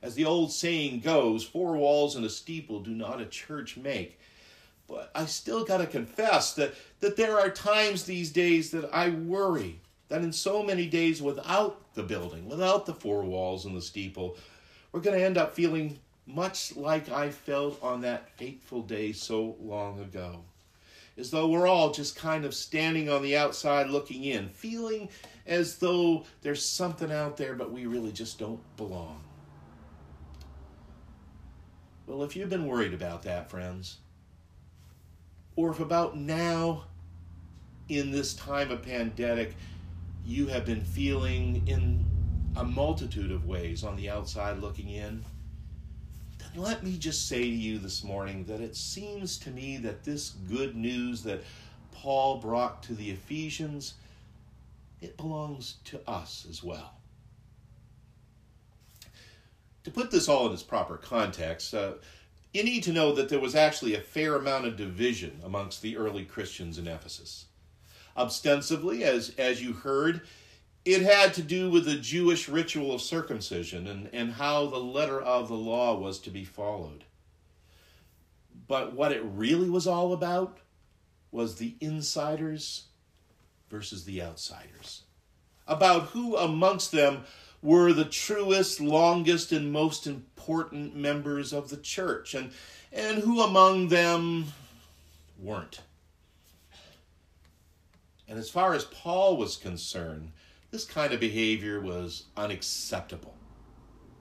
as 0.00 0.14
the 0.14 0.24
old 0.24 0.52
saying 0.52 1.00
goes, 1.00 1.42
four 1.42 1.76
walls 1.76 2.14
and 2.14 2.24
a 2.24 2.30
steeple 2.30 2.80
do 2.80 2.92
not 2.92 3.20
a 3.20 3.26
church 3.26 3.76
make. 3.76 4.20
But 4.86 5.10
I 5.12 5.26
still 5.26 5.64
got 5.64 5.78
to 5.78 5.86
confess 5.88 6.54
that, 6.54 6.72
that 7.00 7.16
there 7.16 7.36
are 7.36 7.50
times 7.50 8.04
these 8.04 8.30
days 8.30 8.70
that 8.70 8.88
I 8.94 9.10
worry 9.10 9.80
that 10.08 10.22
in 10.22 10.32
so 10.32 10.62
many 10.62 10.86
days 10.86 11.20
without 11.20 11.94
the 11.94 12.04
building, 12.04 12.48
without 12.48 12.86
the 12.86 12.94
four 12.94 13.24
walls 13.24 13.64
and 13.64 13.76
the 13.76 13.82
steeple, 13.82 14.36
we're 14.92 15.00
going 15.00 15.18
to 15.18 15.24
end 15.24 15.36
up 15.36 15.52
feeling 15.52 15.98
much 16.26 16.74
like 16.76 17.08
I 17.08 17.30
felt 17.30 17.82
on 17.82 18.00
that 18.02 18.30
fateful 18.36 18.82
day 18.82 19.12
so 19.12 19.56
long 19.60 20.00
ago. 20.00 20.40
As 21.16 21.30
though 21.30 21.48
we're 21.48 21.66
all 21.66 21.92
just 21.92 22.16
kind 22.16 22.44
of 22.44 22.54
standing 22.54 23.08
on 23.08 23.22
the 23.22 23.36
outside 23.36 23.88
looking 23.88 24.24
in, 24.24 24.50
feeling 24.50 25.08
as 25.46 25.78
though 25.78 26.24
there's 26.42 26.64
something 26.64 27.10
out 27.10 27.36
there, 27.36 27.54
but 27.54 27.72
we 27.72 27.86
really 27.86 28.12
just 28.12 28.38
don't 28.38 28.60
belong. 28.76 29.22
Well, 32.06 32.22
if 32.22 32.36
you've 32.36 32.50
been 32.50 32.66
worried 32.66 32.92
about 32.92 33.22
that, 33.22 33.50
friends, 33.50 33.98
or 35.54 35.70
if 35.70 35.80
about 35.80 36.16
now 36.16 36.84
in 37.88 38.10
this 38.10 38.34
time 38.34 38.70
of 38.70 38.82
pandemic 38.82 39.54
you 40.24 40.48
have 40.48 40.66
been 40.66 40.82
feeling 40.82 41.66
in 41.66 42.04
a 42.56 42.64
multitude 42.64 43.30
of 43.30 43.46
ways 43.46 43.84
on 43.84 43.96
the 43.96 44.10
outside 44.10 44.58
looking 44.58 44.90
in, 44.90 45.24
let 46.56 46.82
me 46.82 46.96
just 46.96 47.28
say 47.28 47.42
to 47.42 47.46
you 47.46 47.78
this 47.78 48.02
morning 48.02 48.44
that 48.44 48.60
it 48.60 48.76
seems 48.76 49.38
to 49.38 49.50
me 49.50 49.76
that 49.78 50.04
this 50.04 50.30
good 50.48 50.74
news 50.74 51.22
that 51.22 51.42
Paul 51.92 52.38
brought 52.38 52.82
to 52.84 52.94
the 52.94 53.10
Ephesians 53.10 53.94
it 55.02 55.16
belongs 55.16 55.74
to 55.84 56.00
us 56.08 56.46
as 56.48 56.62
well. 56.62 56.94
To 59.84 59.90
put 59.90 60.10
this 60.10 60.28
all 60.28 60.46
in 60.46 60.52
its 60.52 60.62
proper 60.62 60.96
context, 60.96 61.74
uh, 61.74 61.92
you 62.52 62.64
need 62.64 62.82
to 62.84 62.92
know 62.92 63.12
that 63.12 63.28
there 63.28 63.38
was 63.38 63.54
actually 63.54 63.94
a 63.94 64.00
fair 64.00 64.34
amount 64.34 64.64
of 64.64 64.76
division 64.76 65.40
amongst 65.44 65.82
the 65.82 65.96
early 65.96 66.24
Christians 66.24 66.78
in 66.78 66.88
Ephesus. 66.88 67.44
Ostensibly, 68.16 69.04
as, 69.04 69.32
as 69.36 69.62
you 69.62 69.74
heard, 69.74 70.22
it 70.86 71.02
had 71.02 71.34
to 71.34 71.42
do 71.42 71.68
with 71.68 71.84
the 71.84 71.96
Jewish 71.96 72.48
ritual 72.48 72.94
of 72.94 73.02
circumcision 73.02 73.88
and, 73.88 74.08
and 74.12 74.32
how 74.32 74.66
the 74.66 74.78
letter 74.78 75.20
of 75.20 75.48
the 75.48 75.54
law 75.54 75.98
was 75.98 76.20
to 76.20 76.30
be 76.30 76.44
followed. 76.44 77.02
But 78.68 78.94
what 78.94 79.10
it 79.10 79.22
really 79.24 79.68
was 79.68 79.88
all 79.88 80.12
about 80.12 80.58
was 81.32 81.56
the 81.56 81.74
insiders 81.80 82.84
versus 83.68 84.04
the 84.04 84.22
outsiders. 84.22 85.02
About 85.66 86.04
who 86.04 86.36
amongst 86.36 86.92
them 86.92 87.24
were 87.62 87.92
the 87.92 88.04
truest, 88.04 88.80
longest, 88.80 89.50
and 89.50 89.72
most 89.72 90.06
important 90.06 90.94
members 90.94 91.52
of 91.52 91.68
the 91.68 91.78
church, 91.78 92.32
and, 92.32 92.52
and 92.92 93.18
who 93.18 93.42
among 93.42 93.88
them 93.88 94.52
weren't. 95.36 95.80
And 98.28 98.38
as 98.38 98.48
far 98.48 98.72
as 98.72 98.84
Paul 98.84 99.36
was 99.36 99.56
concerned, 99.56 100.30
this 100.76 100.84
kind 100.84 101.14
of 101.14 101.20
behavior 101.20 101.80
was 101.80 102.24
unacceptable. 102.36 103.34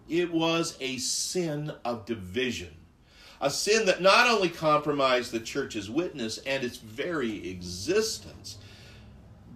It 0.08 0.32
was 0.32 0.78
a 0.80 0.96
sin 1.00 1.74
of 1.84 2.06
division, 2.06 2.74
a 3.42 3.50
sin 3.50 3.86
that 3.88 4.02
not 4.02 4.30
only 4.30 4.48
compromised 4.48 5.34
the 5.34 5.42
church's 5.42 5.90
witness 5.90 6.38
and 6.38 6.64
its 6.64 6.78
very 6.78 7.50
existence, 7.50 8.58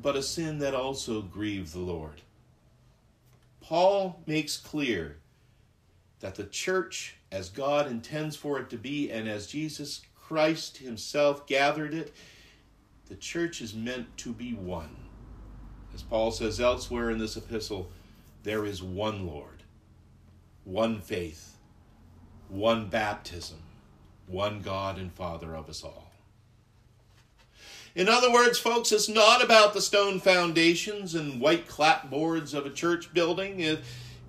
but 0.01 0.18
a 0.18 0.22
sin 0.22 0.60
that 0.60 0.75
also 0.75 1.22
grieved 1.22 1.72
the 1.72 1.79
Lord. 1.79 2.22
Paul 3.62 4.22
makes 4.25 4.58
clear 4.58 5.20
that 6.20 6.36
the 6.36 6.48
church, 6.48 7.15
as 7.32 7.48
God 7.48 7.89
intends 7.89 8.36
for 8.36 8.60
it 8.60 8.70
to 8.72 8.77
be, 8.77 9.10
and 9.10 9.29
as 9.29 9.48
Jesus 9.48 10.01
Christ 10.18 10.79
Himself 10.79 11.48
gathered 11.48 11.94
it, 11.94 12.13
the 13.08 13.15
church 13.15 13.62
is 13.62 13.74
meant 13.74 14.18
to 14.18 14.34
be 14.34 14.53
one. 14.53 15.09
As 15.93 16.03
Paul 16.03 16.31
says 16.31 16.60
elsewhere 16.60 17.10
in 17.10 17.17
this 17.17 17.38
epistle, 17.38 17.89
there 18.43 18.65
is 18.65 18.81
one 18.81 19.27
Lord, 19.27 19.63
one 20.63 21.01
faith, 21.01 21.58
one 22.48 22.88
baptism, 22.88 23.60
one 24.27 24.62
God 24.62 24.98
and 24.98 25.12
Father 25.12 25.55
of 25.55 25.69
us 25.69 25.84
all. 25.84 26.10
In 27.96 28.08
other 28.08 28.31
words, 28.31 28.60
folks, 28.60 28.91
it's 28.91 29.10
not 29.10 29.43
about 29.43 29.74
the 29.74 29.81
stone 29.81 30.19
foundations 30.19 31.15
and 31.15 31.41
white 31.41 31.67
clapboards 31.67 32.53
of 32.53 32.65
a 32.65 32.69
church 32.69 33.13
building. 33.13 33.60
It, 33.60 33.81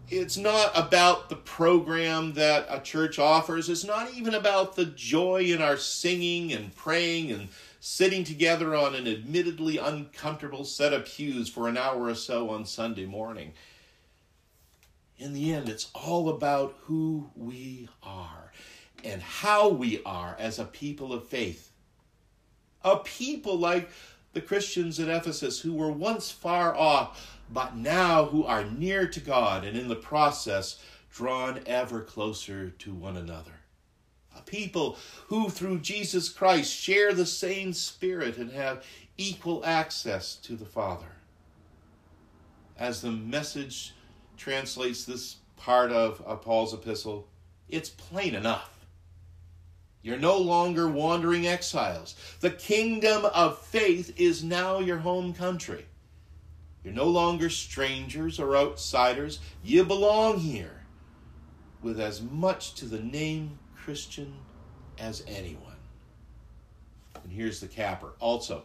it's 0.09 0.37
not 0.37 0.73
about 0.75 1.29
the 1.29 1.37
program 1.37 2.33
that 2.33 2.67
a 2.69 2.81
church 2.81 3.19
offers. 3.19 3.69
It's 3.69 3.85
not 3.85 4.13
even 4.15 4.35
about 4.35 4.75
the 4.75 4.87
joy 4.87 5.45
in 5.45 5.63
our 5.63 5.77
singing 5.77 6.53
and 6.53 6.75
praying 6.75 7.31
and 7.31 7.49
sitting 7.81 8.25
together 8.25 8.77
on 8.77 8.95
an 8.95 9.09
admittedly 9.09 9.79
uncomfortable 9.79 10.65
set 10.65 10.93
of 10.93 11.07
pews 11.07 11.49
for 11.49 11.67
an 11.67 11.79
hour 11.79 12.05
or 12.05 12.15
so 12.15 12.51
on 12.51 12.67
Sunday 12.67 13.07
morning. 13.07 13.53
In 15.17 15.33
the 15.33 15.53
end, 15.53 15.69
it's 15.69 15.91
all 15.95 16.29
about 16.29 16.77
who 16.83 17.31
we 17.35 17.89
are 18.03 18.53
and 19.03 19.23
how 19.23 19.69
we 19.69 20.03
are 20.05 20.37
as 20.39 20.59
a 20.59 20.65
people 20.65 21.13
of 21.13 21.27
faith. 21.27 21.73
A 22.85 22.99
people 22.99 23.59
like 23.59 23.91
the 24.35 24.43
Christians 24.43 25.01
at 25.01 25.09
Ephesus 25.09 25.61
who 25.61 25.73
were 25.73 25.91
once 25.91 26.31
far 26.31 26.77
off, 26.77 27.39
but 27.51 27.77
now 27.77 28.27
who 28.27 28.45
are 28.45 28.65
near 28.65 29.07
to 29.09 29.21
God 29.21 29.65
and 29.65 29.77
in 29.77 29.89
the 29.89 29.97
process 29.97 30.83
drawn 31.11 31.61
ever 31.67 32.03
closer 32.03 32.71
to 32.71 32.95
one 32.95 33.17
another 33.17 33.60
people 34.47 34.97
who 35.29 35.49
through 35.49 35.81
Jesus 35.81 36.29
Christ 36.29 36.73
share 36.73 37.13
the 37.13 37.27
same 37.27 37.73
Spirit 37.73 38.37
and 38.37 38.53
have 38.53 38.85
equal 39.17 39.65
access 39.65 40.37
to 40.37 40.57
the 40.57 40.65
Father. 40.65 41.13
As 42.79 43.03
the 43.03 43.11
message 43.11 43.95
translates 44.37 45.05
this 45.05 45.37
part 45.57 45.93
of, 45.93 46.23
of 46.23 46.43
Paul's 46.43 46.73
epistle, 46.73 47.29
it's 47.69 47.91
plain 47.91 48.35
enough. 48.35 48.87
You're 50.03 50.19
no 50.19 50.39
longer 50.39 50.89
wandering 50.89 51.47
exiles. 51.47 52.15
The 52.41 52.51
kingdom 52.51 53.27
of 53.27 53.59
faith 53.59 54.19
is 54.19 54.43
now 54.43 54.79
your 54.79 54.99
home 54.99 55.35
country. 55.35 55.85
You're 56.83 56.95
no 56.95 57.07
longer 57.09 57.51
strangers 57.51 58.41
or 58.41 58.57
outsiders. 58.57 59.41
You 59.63 59.85
belong 59.85 60.39
here 60.39 60.87
with 61.83 62.01
as 62.01 62.23
much 62.23 62.75
to 62.75 62.87
the 62.87 63.01
name 63.01 63.59
Christian 63.85 64.35
as 64.99 65.25
anyone. 65.27 65.77
And 67.23 67.33
here's 67.33 67.61
the 67.61 67.69
capper, 67.69 68.13
also 68.19 68.65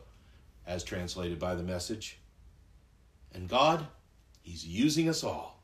as 0.67 0.83
translated 0.83 1.39
by 1.39 1.55
the 1.55 1.63
message. 1.63 2.19
And 3.33 3.49
God, 3.49 3.87
He's 4.41 4.65
using 4.65 5.09
us 5.09 5.23
all. 5.23 5.63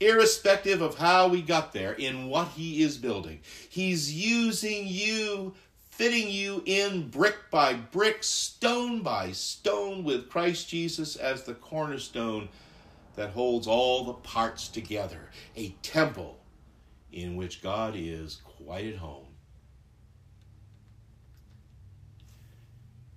Irrespective 0.00 0.82
of 0.82 0.98
how 0.98 1.28
we 1.28 1.42
got 1.42 1.72
there, 1.72 1.92
in 1.92 2.28
what 2.28 2.48
He 2.48 2.82
is 2.82 2.96
building, 2.98 3.40
He's 3.68 4.12
using 4.12 4.86
you 4.86 5.54
fitting 5.92 6.28
you 6.28 6.62
in 6.64 7.06
brick 7.10 7.36
by 7.50 7.74
brick, 7.74 8.24
stone 8.24 9.02
by 9.02 9.30
stone, 9.30 10.02
with 10.02 10.28
Christ 10.30 10.68
Jesus 10.68 11.16
as 11.16 11.44
the 11.44 11.54
cornerstone 11.54 12.48
that 13.14 13.30
holds 13.30 13.66
all 13.66 14.04
the 14.04 14.14
parts 14.14 14.68
together. 14.68 15.30
A 15.54 15.68
temple 15.82 16.38
in 17.12 17.36
which 17.36 17.62
God 17.62 17.94
is 17.94 18.40
quite 18.64 18.86
at 18.86 18.96
home. 18.96 19.26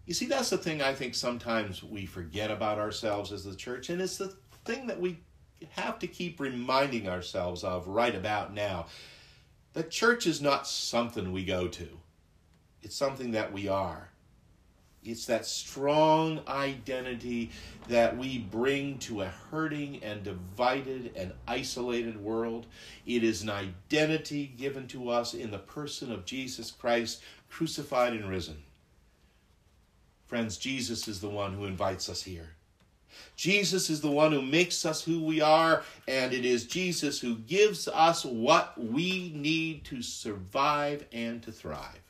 You 0.05 0.13
see, 0.13 0.27
that's 0.27 0.51
the 0.51 0.57
thing 0.57 0.81
I 0.81 0.93
think 0.93 1.15
sometimes 1.15 1.83
we 1.83 2.05
forget 2.05 2.51
about 2.51 2.77
ourselves 2.77 3.31
as 3.31 3.43
the 3.43 3.55
church, 3.55 3.89
and 3.89 4.01
it's 4.01 4.17
the 4.17 4.35
thing 4.63 4.87
that 4.87 4.99
we 4.99 5.17
have 5.71 5.97
to 5.99 6.07
keep 6.07 6.39
reminding 6.39 7.07
ourselves 7.07 7.63
of 7.63 7.87
right 7.87 8.13
about 8.13 8.53
now. 8.53 8.85
That 9.73 9.89
church 9.89 10.27
is 10.27 10.41
not 10.41 10.67
something 10.67 11.31
we 11.31 11.43
go 11.43 11.67
to, 11.67 11.87
it's 12.83 12.95
something 12.95 13.31
that 13.31 13.51
we 13.51 13.67
are. 13.67 14.09
It's 15.05 15.27
that 15.27 15.45
strong 15.45 16.41
identity 16.47 17.51
that 17.87 18.17
we 18.17 18.39
bring 18.39 18.97
to 18.99 19.21
a 19.21 19.27
hurting 19.27 20.03
and 20.03 20.23
divided 20.23 21.11
and 21.15 21.31
isolated 21.47 22.21
world. 22.21 22.65
It 23.05 23.23
is 23.23 23.43
an 23.43 23.51
identity 23.51 24.47
given 24.57 24.87
to 24.87 25.09
us 25.09 25.33
in 25.33 25.51
the 25.51 25.59
person 25.59 26.11
of 26.11 26.25
Jesus 26.25 26.71
Christ, 26.71 27.21
crucified 27.49 28.13
and 28.13 28.27
risen. 28.27 28.63
Friends, 30.25 30.57
Jesus 30.57 31.07
is 31.07 31.21
the 31.21 31.29
one 31.29 31.53
who 31.53 31.65
invites 31.65 32.09
us 32.09 32.23
here. 32.23 32.49
Jesus 33.35 33.89
is 33.89 34.01
the 34.01 34.11
one 34.11 34.31
who 34.31 34.41
makes 34.41 34.85
us 34.85 35.03
who 35.03 35.23
we 35.23 35.39
are, 35.41 35.83
and 36.07 36.33
it 36.33 36.45
is 36.45 36.65
Jesus 36.65 37.19
who 37.19 37.35
gives 37.35 37.87
us 37.87 38.25
what 38.25 38.77
we 38.81 39.31
need 39.35 39.85
to 39.85 40.01
survive 40.01 41.05
and 41.11 41.41
to 41.43 41.51
thrive. 41.51 42.04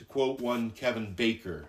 To 0.00 0.06
quote 0.06 0.40
one 0.40 0.70
Kevin 0.70 1.12
Baker, 1.12 1.66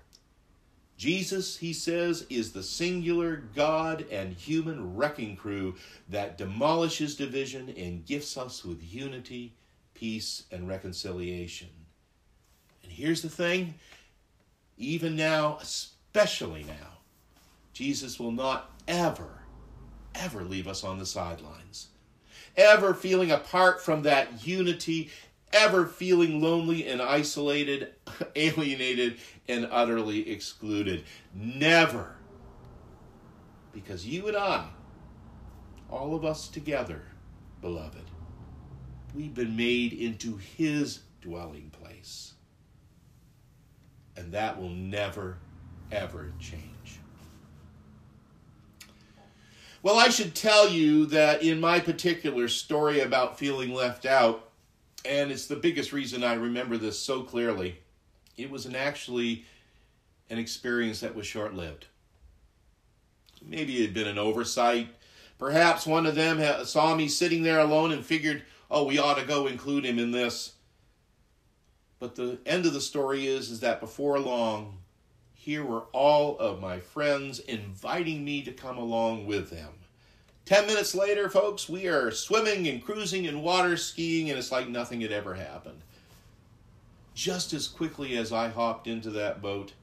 Jesus, 0.95 1.57
he 1.57 1.73
says, 1.73 2.25
is 2.29 2.53
the 2.53 2.63
singular 2.63 3.35
God 3.53 4.05
and 4.09 4.31
human 4.31 4.95
wrecking 4.95 5.35
crew 5.35 5.75
that 6.07 6.37
demolishes 6.37 7.17
division 7.17 7.73
and 7.75 8.05
gifts 8.05 8.37
us 8.37 8.63
with 8.63 8.81
unity, 8.81 9.53
peace, 9.93 10.43
and 10.49 10.65
reconciliation. 10.65 11.67
And 12.83 12.91
here's 12.93 13.21
the 13.21 13.27
thing 13.27 13.73
even 14.77 15.17
now, 15.17 15.57
especially 15.61 16.63
now, 16.63 16.99
Jesus 17.73 18.17
will 18.17 18.31
not 18.31 18.71
ever, 18.87 19.41
ever 20.15 20.45
leave 20.45 20.69
us 20.69 20.85
on 20.85 20.99
the 20.99 21.05
sidelines. 21.05 21.89
Ever 22.55 22.93
feeling 22.93 23.31
apart 23.31 23.81
from 23.81 24.03
that 24.03 24.47
unity, 24.47 25.09
ever 25.53 25.85
feeling 25.85 26.41
lonely 26.41 26.87
and 26.87 27.01
isolated, 27.01 27.93
alienated, 28.35 29.17
and 29.47 29.67
utterly 29.71 30.29
excluded. 30.29 31.03
Never. 31.33 32.15
Because 33.73 34.05
you 34.05 34.27
and 34.27 34.37
I, 34.37 34.67
all 35.89 36.15
of 36.15 36.25
us 36.25 36.47
together, 36.47 37.03
beloved, 37.61 38.05
we've 39.15 39.33
been 39.33 39.55
made 39.55 39.93
into 39.93 40.37
His 40.37 41.01
dwelling 41.21 41.69
place. 41.71 42.33
And 44.17 44.33
that 44.33 44.59
will 44.59 44.69
never, 44.69 45.37
ever 45.91 46.33
change. 46.39 46.99
Well, 49.83 49.97
I 49.97 50.09
should 50.09 50.35
tell 50.35 50.69
you 50.69 51.07
that 51.07 51.41
in 51.41 51.59
my 51.59 51.79
particular 51.79 52.47
story 52.47 52.99
about 52.99 53.39
feeling 53.39 53.73
left 53.73 54.05
out, 54.05 54.50
and 55.05 55.31
it's 55.31 55.47
the 55.47 55.55
biggest 55.55 55.93
reason 55.93 56.23
I 56.23 56.33
remember 56.33 56.77
this 56.77 56.99
so 56.99 57.23
clearly, 57.23 57.77
it 58.37 58.49
was 58.49 58.65
an 58.65 58.75
actually 58.75 59.45
an 60.29 60.37
experience 60.37 61.01
that 61.01 61.15
was 61.15 61.27
short 61.27 61.53
lived. 61.53 61.87
Maybe 63.43 63.77
it 63.77 63.87
had 63.87 63.93
been 63.93 64.07
an 64.07 64.17
oversight. 64.17 64.87
Perhaps 65.37 65.85
one 65.85 66.05
of 66.05 66.15
them 66.15 66.65
saw 66.65 66.95
me 66.95 67.07
sitting 67.07 67.43
there 67.43 67.59
alone 67.59 67.91
and 67.91 68.05
figured, 68.05 68.43
oh, 68.69 68.85
we 68.85 68.99
ought 68.99 69.17
to 69.17 69.25
go 69.25 69.47
include 69.47 69.85
him 69.85 69.99
in 69.99 70.11
this. 70.11 70.53
But 71.99 72.15
the 72.15 72.39
end 72.45 72.65
of 72.65 72.73
the 72.73 72.81
story 72.81 73.27
is, 73.27 73.49
is 73.49 73.59
that 73.59 73.79
before 73.79 74.19
long, 74.19 74.77
here 75.33 75.65
were 75.65 75.85
all 75.91 76.37
of 76.37 76.61
my 76.61 76.79
friends 76.79 77.39
inviting 77.39 78.23
me 78.23 78.43
to 78.43 78.51
come 78.51 78.77
along 78.77 79.25
with 79.25 79.49
them. 79.49 79.73
Ten 80.45 80.65
minutes 80.65 80.93
later, 80.95 81.29
folks, 81.29 81.69
we 81.69 81.87
are 81.87 82.11
swimming 82.11 82.67
and 82.67 82.83
cruising 82.83 83.27
and 83.27 83.43
water 83.43 83.77
skiing, 83.77 84.29
and 84.29 84.37
it's 84.37 84.51
like 84.51 84.67
nothing 84.67 85.01
had 85.01 85.11
ever 85.11 85.33
happened. 85.33 85.81
Just 87.13 87.53
as 87.53 87.67
quickly 87.67 88.17
as 88.17 88.31
I 88.31 88.49
hopped 88.49 88.87
into 88.87 89.09
that 89.11 89.41
boat, 89.41 89.73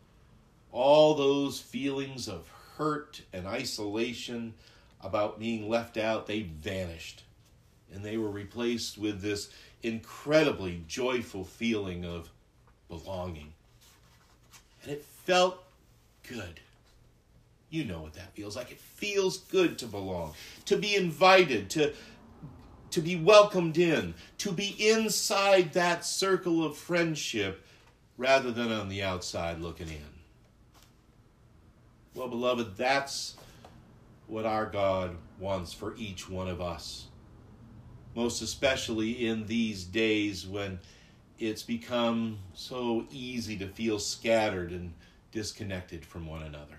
all 0.72 1.14
those 1.14 1.60
feelings 1.60 2.28
of 2.28 2.50
hurt 2.76 3.22
and 3.32 3.46
isolation 3.46 4.54
about 5.00 5.38
being 5.38 5.68
left 5.68 5.96
out, 5.96 6.26
they 6.26 6.42
vanished. 6.42 7.22
And 7.92 8.04
they 8.04 8.16
were 8.16 8.30
replaced 8.30 8.98
with 8.98 9.20
this 9.20 9.50
incredibly 9.82 10.82
joyful 10.86 11.44
feeling 11.44 12.04
of 12.04 12.28
belonging. 12.88 13.52
And 14.82 14.92
it 14.92 15.04
felt 15.04 15.62
good. 16.28 16.60
You 17.70 17.84
know 17.84 18.00
what 18.00 18.14
that 18.14 18.34
feels 18.34 18.56
like. 18.56 18.70
It 18.70 18.80
feels 18.80 19.38
good 19.38 19.78
to 19.78 19.86
belong, 19.86 20.34
to 20.64 20.76
be 20.76 20.96
invited, 20.96 21.68
to, 21.70 21.92
to 22.90 23.00
be 23.00 23.16
welcomed 23.16 23.76
in, 23.76 24.14
to 24.38 24.52
be 24.52 24.74
inside 24.78 25.74
that 25.74 26.04
circle 26.04 26.64
of 26.64 26.76
friendship 26.76 27.66
rather 28.16 28.50
than 28.50 28.72
on 28.72 28.88
the 28.88 29.02
outside 29.02 29.60
looking 29.60 29.88
in. 29.88 30.18
Well, 32.14 32.28
beloved, 32.28 32.76
that's 32.76 33.36
what 34.26 34.46
our 34.46 34.66
God 34.66 35.16
wants 35.38 35.72
for 35.72 35.94
each 35.96 36.28
one 36.28 36.48
of 36.48 36.60
us. 36.60 37.06
Most 38.14 38.42
especially 38.42 39.26
in 39.26 39.46
these 39.46 39.84
days 39.84 40.46
when 40.46 40.80
it's 41.38 41.62
become 41.62 42.38
so 42.54 43.06
easy 43.10 43.56
to 43.58 43.68
feel 43.68 43.98
scattered 43.98 44.72
and 44.72 44.94
disconnected 45.30 46.04
from 46.04 46.26
one 46.26 46.42
another. 46.42 46.78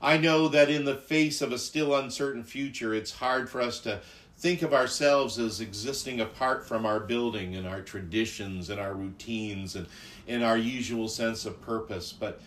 I 0.00 0.18
know 0.18 0.48
that 0.48 0.70
in 0.70 0.84
the 0.84 0.96
face 0.96 1.40
of 1.42 1.52
a 1.52 1.58
still 1.58 1.94
uncertain 1.94 2.44
future, 2.44 2.94
it's 2.94 3.12
hard 3.12 3.48
for 3.48 3.60
us 3.60 3.80
to 3.80 4.00
think 4.38 4.62
of 4.62 4.74
ourselves 4.74 5.38
as 5.38 5.60
existing 5.60 6.20
apart 6.20 6.66
from 6.66 6.84
our 6.84 7.00
building 7.00 7.56
and 7.56 7.66
our 7.66 7.80
traditions 7.80 8.68
and 8.68 8.78
our 8.78 8.94
routines 8.94 9.76
and, 9.76 9.86
and 10.28 10.44
our 10.44 10.58
usual 10.58 11.08
sense 11.08 11.46
of 11.46 11.60
purpose. 11.62 12.12
But 12.12 12.40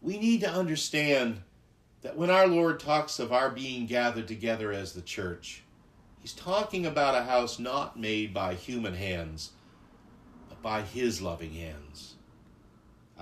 we 0.00 0.18
need 0.18 0.40
to 0.42 0.50
understand 0.50 1.42
that 2.02 2.16
when 2.16 2.30
our 2.30 2.46
Lord 2.46 2.78
talks 2.78 3.18
of 3.18 3.32
our 3.32 3.50
being 3.50 3.86
gathered 3.86 4.28
together 4.28 4.72
as 4.72 4.92
the 4.92 5.02
church, 5.02 5.62
He's 6.20 6.32
talking 6.32 6.86
about 6.86 7.16
a 7.16 7.24
house 7.24 7.58
not 7.58 7.98
made 7.98 8.32
by 8.32 8.54
human 8.54 8.94
hands, 8.94 9.50
but 10.48 10.62
by 10.62 10.82
His 10.82 11.20
loving 11.20 11.52
hands 11.52 12.14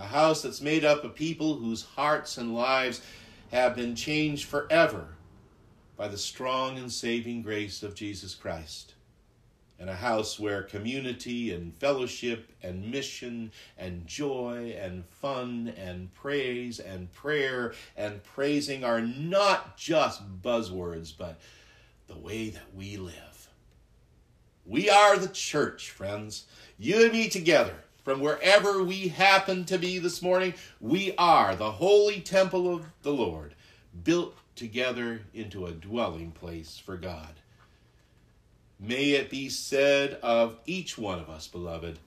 a 0.01 0.07
house 0.07 0.43
that's 0.43 0.61
made 0.61 0.85
up 0.85 1.05
of 1.05 1.15
people 1.15 1.55
whose 1.57 1.83
hearts 1.83 2.39
and 2.39 2.55
lives 2.55 3.03
have 3.51 3.75
been 3.75 3.95
changed 3.95 4.45
forever 4.45 5.09
by 5.97 6.09
the 6.09 6.19
strong 6.19 6.79
and 6.79 6.91
saving 6.91 7.43
grace 7.43 7.83
of 7.83 7.95
Jesus 7.95 8.35
Christ. 8.35 8.95
And 9.79 9.89
a 9.89 9.95
house 9.95 10.39
where 10.39 10.63
community 10.63 11.53
and 11.53 11.75
fellowship 11.79 12.53
and 12.63 12.91
mission 12.91 13.51
and 13.79 14.07
joy 14.07 14.77
and 14.79 15.07
fun 15.07 15.73
and 15.77 16.13
praise 16.13 16.81
and 16.81 17.11
prayer 17.13 17.73
and 17.97 18.23
praising 18.23 18.85
are 18.85 19.01
not 19.01 19.79
just 19.79 20.43
buzzwords, 20.43 21.15
but 21.17 21.41
the 22.09 22.19
way 22.19 22.51
that 22.51 22.75
we 22.75 22.99
live. 22.99 23.49
We 24.67 24.91
are 24.91 25.17
the 25.17 25.29
church, 25.29 25.91
friends. 25.91 26.45
You 26.79 27.05
and 27.05 27.13
me 27.13 27.29
together 27.31 27.75
from 28.11 28.19
wherever 28.19 28.83
we 28.83 29.07
happen 29.07 29.65
to 29.65 29.79
be 29.79 30.01
this 30.01 30.21
morning, 30.21 30.53
we 30.81 31.15
are 31.17 31.55
the 31.55 31.71
holy 31.71 32.19
temple 32.19 32.75
of 32.75 32.85
the 33.03 33.13
Lord, 33.13 33.55
built 34.03 34.35
together 34.57 35.21
into 35.33 35.67
a 35.67 35.71
dwelling 35.71 36.33
place 36.33 36.77
for 36.77 36.97
God. 36.97 37.35
May 38.81 39.11
it 39.11 39.31
be 39.31 39.49
said 39.49 40.15
of 40.25 40.59
each 40.67 40.99
one 40.99 41.21
of 41.21 41.31
us, 41.31 41.47
beloved, 41.47 42.01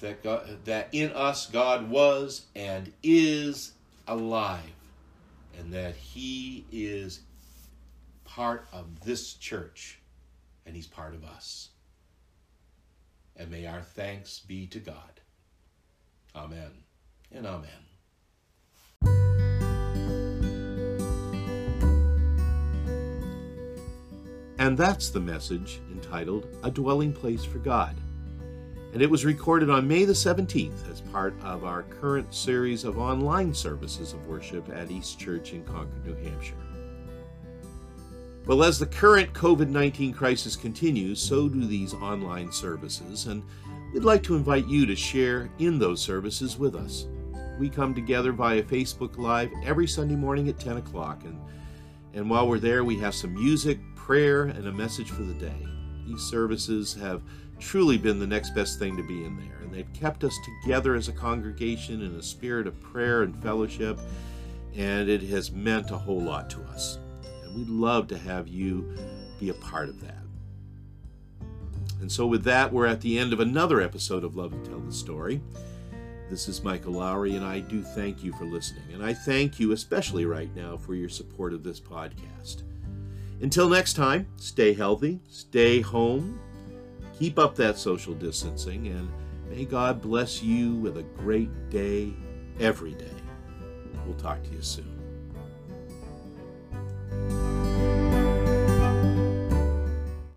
that, 0.00 0.24
God, 0.24 0.64
that 0.64 0.88
in 0.90 1.12
us 1.12 1.46
God 1.46 1.88
was 1.88 2.46
and 2.56 2.92
is 3.00 3.74
alive, 4.08 4.64
and 5.56 5.72
that 5.74 5.94
He 5.94 6.64
is 6.72 7.20
part 8.24 8.66
of 8.72 9.04
this 9.04 9.34
church, 9.34 10.00
and 10.66 10.74
He's 10.74 10.88
part 10.88 11.14
of 11.14 11.22
us 11.22 11.68
and 13.38 13.50
may 13.50 13.66
our 13.66 13.80
thanks 13.82 14.40
be 14.40 14.66
to 14.66 14.78
God. 14.80 15.20
Amen 16.34 16.70
and 17.32 17.46
amen. 17.46 17.70
And 24.58 24.76
that's 24.76 25.10
the 25.10 25.20
message 25.20 25.80
entitled 25.92 26.46
A 26.64 26.70
Dwelling 26.70 27.12
Place 27.12 27.44
for 27.44 27.58
God. 27.58 27.96
and 28.92 29.02
it 29.02 29.10
was 29.10 29.24
recorded 29.24 29.68
on 29.70 29.86
May 29.86 30.04
the 30.06 30.14
17th 30.14 30.90
as 30.90 31.02
part 31.12 31.34
of 31.42 31.62
our 31.62 31.82
current 31.82 32.34
series 32.34 32.84
of 32.84 32.98
online 32.98 33.52
services 33.54 34.14
of 34.14 34.26
worship 34.26 34.66
at 34.74 34.90
East 34.90 35.18
Church 35.20 35.52
in 35.52 35.62
Concord, 35.64 36.06
New 36.06 36.14
Hampshire. 36.28 36.54
Well, 38.48 38.62
as 38.62 38.78
the 38.78 38.86
current 38.86 39.34
COVID 39.34 39.68
19 39.68 40.14
crisis 40.14 40.56
continues, 40.56 41.20
so 41.20 41.50
do 41.50 41.66
these 41.66 41.92
online 41.92 42.50
services, 42.50 43.26
and 43.26 43.42
we'd 43.92 44.04
like 44.04 44.22
to 44.22 44.36
invite 44.36 44.66
you 44.66 44.86
to 44.86 44.96
share 44.96 45.50
in 45.58 45.78
those 45.78 46.00
services 46.00 46.56
with 46.56 46.74
us. 46.74 47.08
We 47.58 47.68
come 47.68 47.94
together 47.94 48.32
via 48.32 48.62
Facebook 48.62 49.18
Live 49.18 49.50
every 49.66 49.86
Sunday 49.86 50.16
morning 50.16 50.48
at 50.48 50.58
10 50.58 50.78
o'clock, 50.78 51.24
and, 51.24 51.38
and 52.14 52.30
while 52.30 52.48
we're 52.48 52.58
there, 52.58 52.84
we 52.84 52.98
have 53.00 53.14
some 53.14 53.34
music, 53.34 53.80
prayer, 53.94 54.44
and 54.44 54.66
a 54.66 54.72
message 54.72 55.10
for 55.10 55.24
the 55.24 55.34
day. 55.34 55.66
These 56.06 56.22
services 56.22 56.94
have 56.94 57.20
truly 57.60 57.98
been 57.98 58.18
the 58.18 58.26
next 58.26 58.54
best 58.54 58.78
thing 58.78 58.96
to 58.96 59.06
be 59.06 59.26
in 59.26 59.36
there, 59.36 59.58
and 59.60 59.74
they've 59.74 59.92
kept 59.92 60.24
us 60.24 60.38
together 60.62 60.94
as 60.94 61.08
a 61.08 61.12
congregation 61.12 62.00
in 62.00 62.14
a 62.14 62.22
spirit 62.22 62.66
of 62.66 62.80
prayer 62.80 63.24
and 63.24 63.42
fellowship, 63.42 64.00
and 64.74 65.10
it 65.10 65.20
has 65.24 65.52
meant 65.52 65.90
a 65.90 65.98
whole 65.98 66.22
lot 66.22 66.48
to 66.48 66.62
us. 66.62 66.98
We'd 67.58 67.68
love 67.68 68.06
to 68.08 68.18
have 68.18 68.46
you 68.46 68.94
be 69.40 69.48
a 69.48 69.54
part 69.54 69.88
of 69.88 70.00
that. 70.02 70.22
And 72.00 72.10
so, 72.10 72.24
with 72.24 72.44
that, 72.44 72.72
we're 72.72 72.86
at 72.86 73.00
the 73.00 73.18
end 73.18 73.32
of 73.32 73.40
another 73.40 73.80
episode 73.80 74.22
of 74.22 74.36
Love 74.36 74.52
to 74.52 74.70
Tell 74.70 74.78
the 74.78 74.92
Story. 74.92 75.40
This 76.30 76.46
is 76.46 76.62
Michael 76.62 76.92
Lowry, 76.92 77.34
and 77.34 77.44
I 77.44 77.58
do 77.58 77.82
thank 77.82 78.22
you 78.22 78.32
for 78.34 78.44
listening. 78.44 78.84
And 78.92 79.04
I 79.04 79.12
thank 79.12 79.58
you, 79.58 79.72
especially 79.72 80.24
right 80.24 80.54
now, 80.54 80.76
for 80.76 80.94
your 80.94 81.08
support 81.08 81.52
of 81.52 81.64
this 81.64 81.80
podcast. 81.80 82.62
Until 83.40 83.68
next 83.68 83.94
time, 83.94 84.28
stay 84.36 84.72
healthy, 84.72 85.18
stay 85.28 85.80
home, 85.80 86.38
keep 87.18 87.40
up 87.40 87.56
that 87.56 87.76
social 87.76 88.14
distancing, 88.14 88.86
and 88.86 89.10
may 89.50 89.64
God 89.64 90.00
bless 90.00 90.44
you 90.44 90.74
with 90.76 90.96
a 90.96 91.02
great 91.02 91.70
day 91.70 92.12
every 92.60 92.92
day. 92.92 93.10
We'll 94.06 94.16
talk 94.16 94.44
to 94.44 94.50
you 94.50 94.62
soon. 94.62 94.97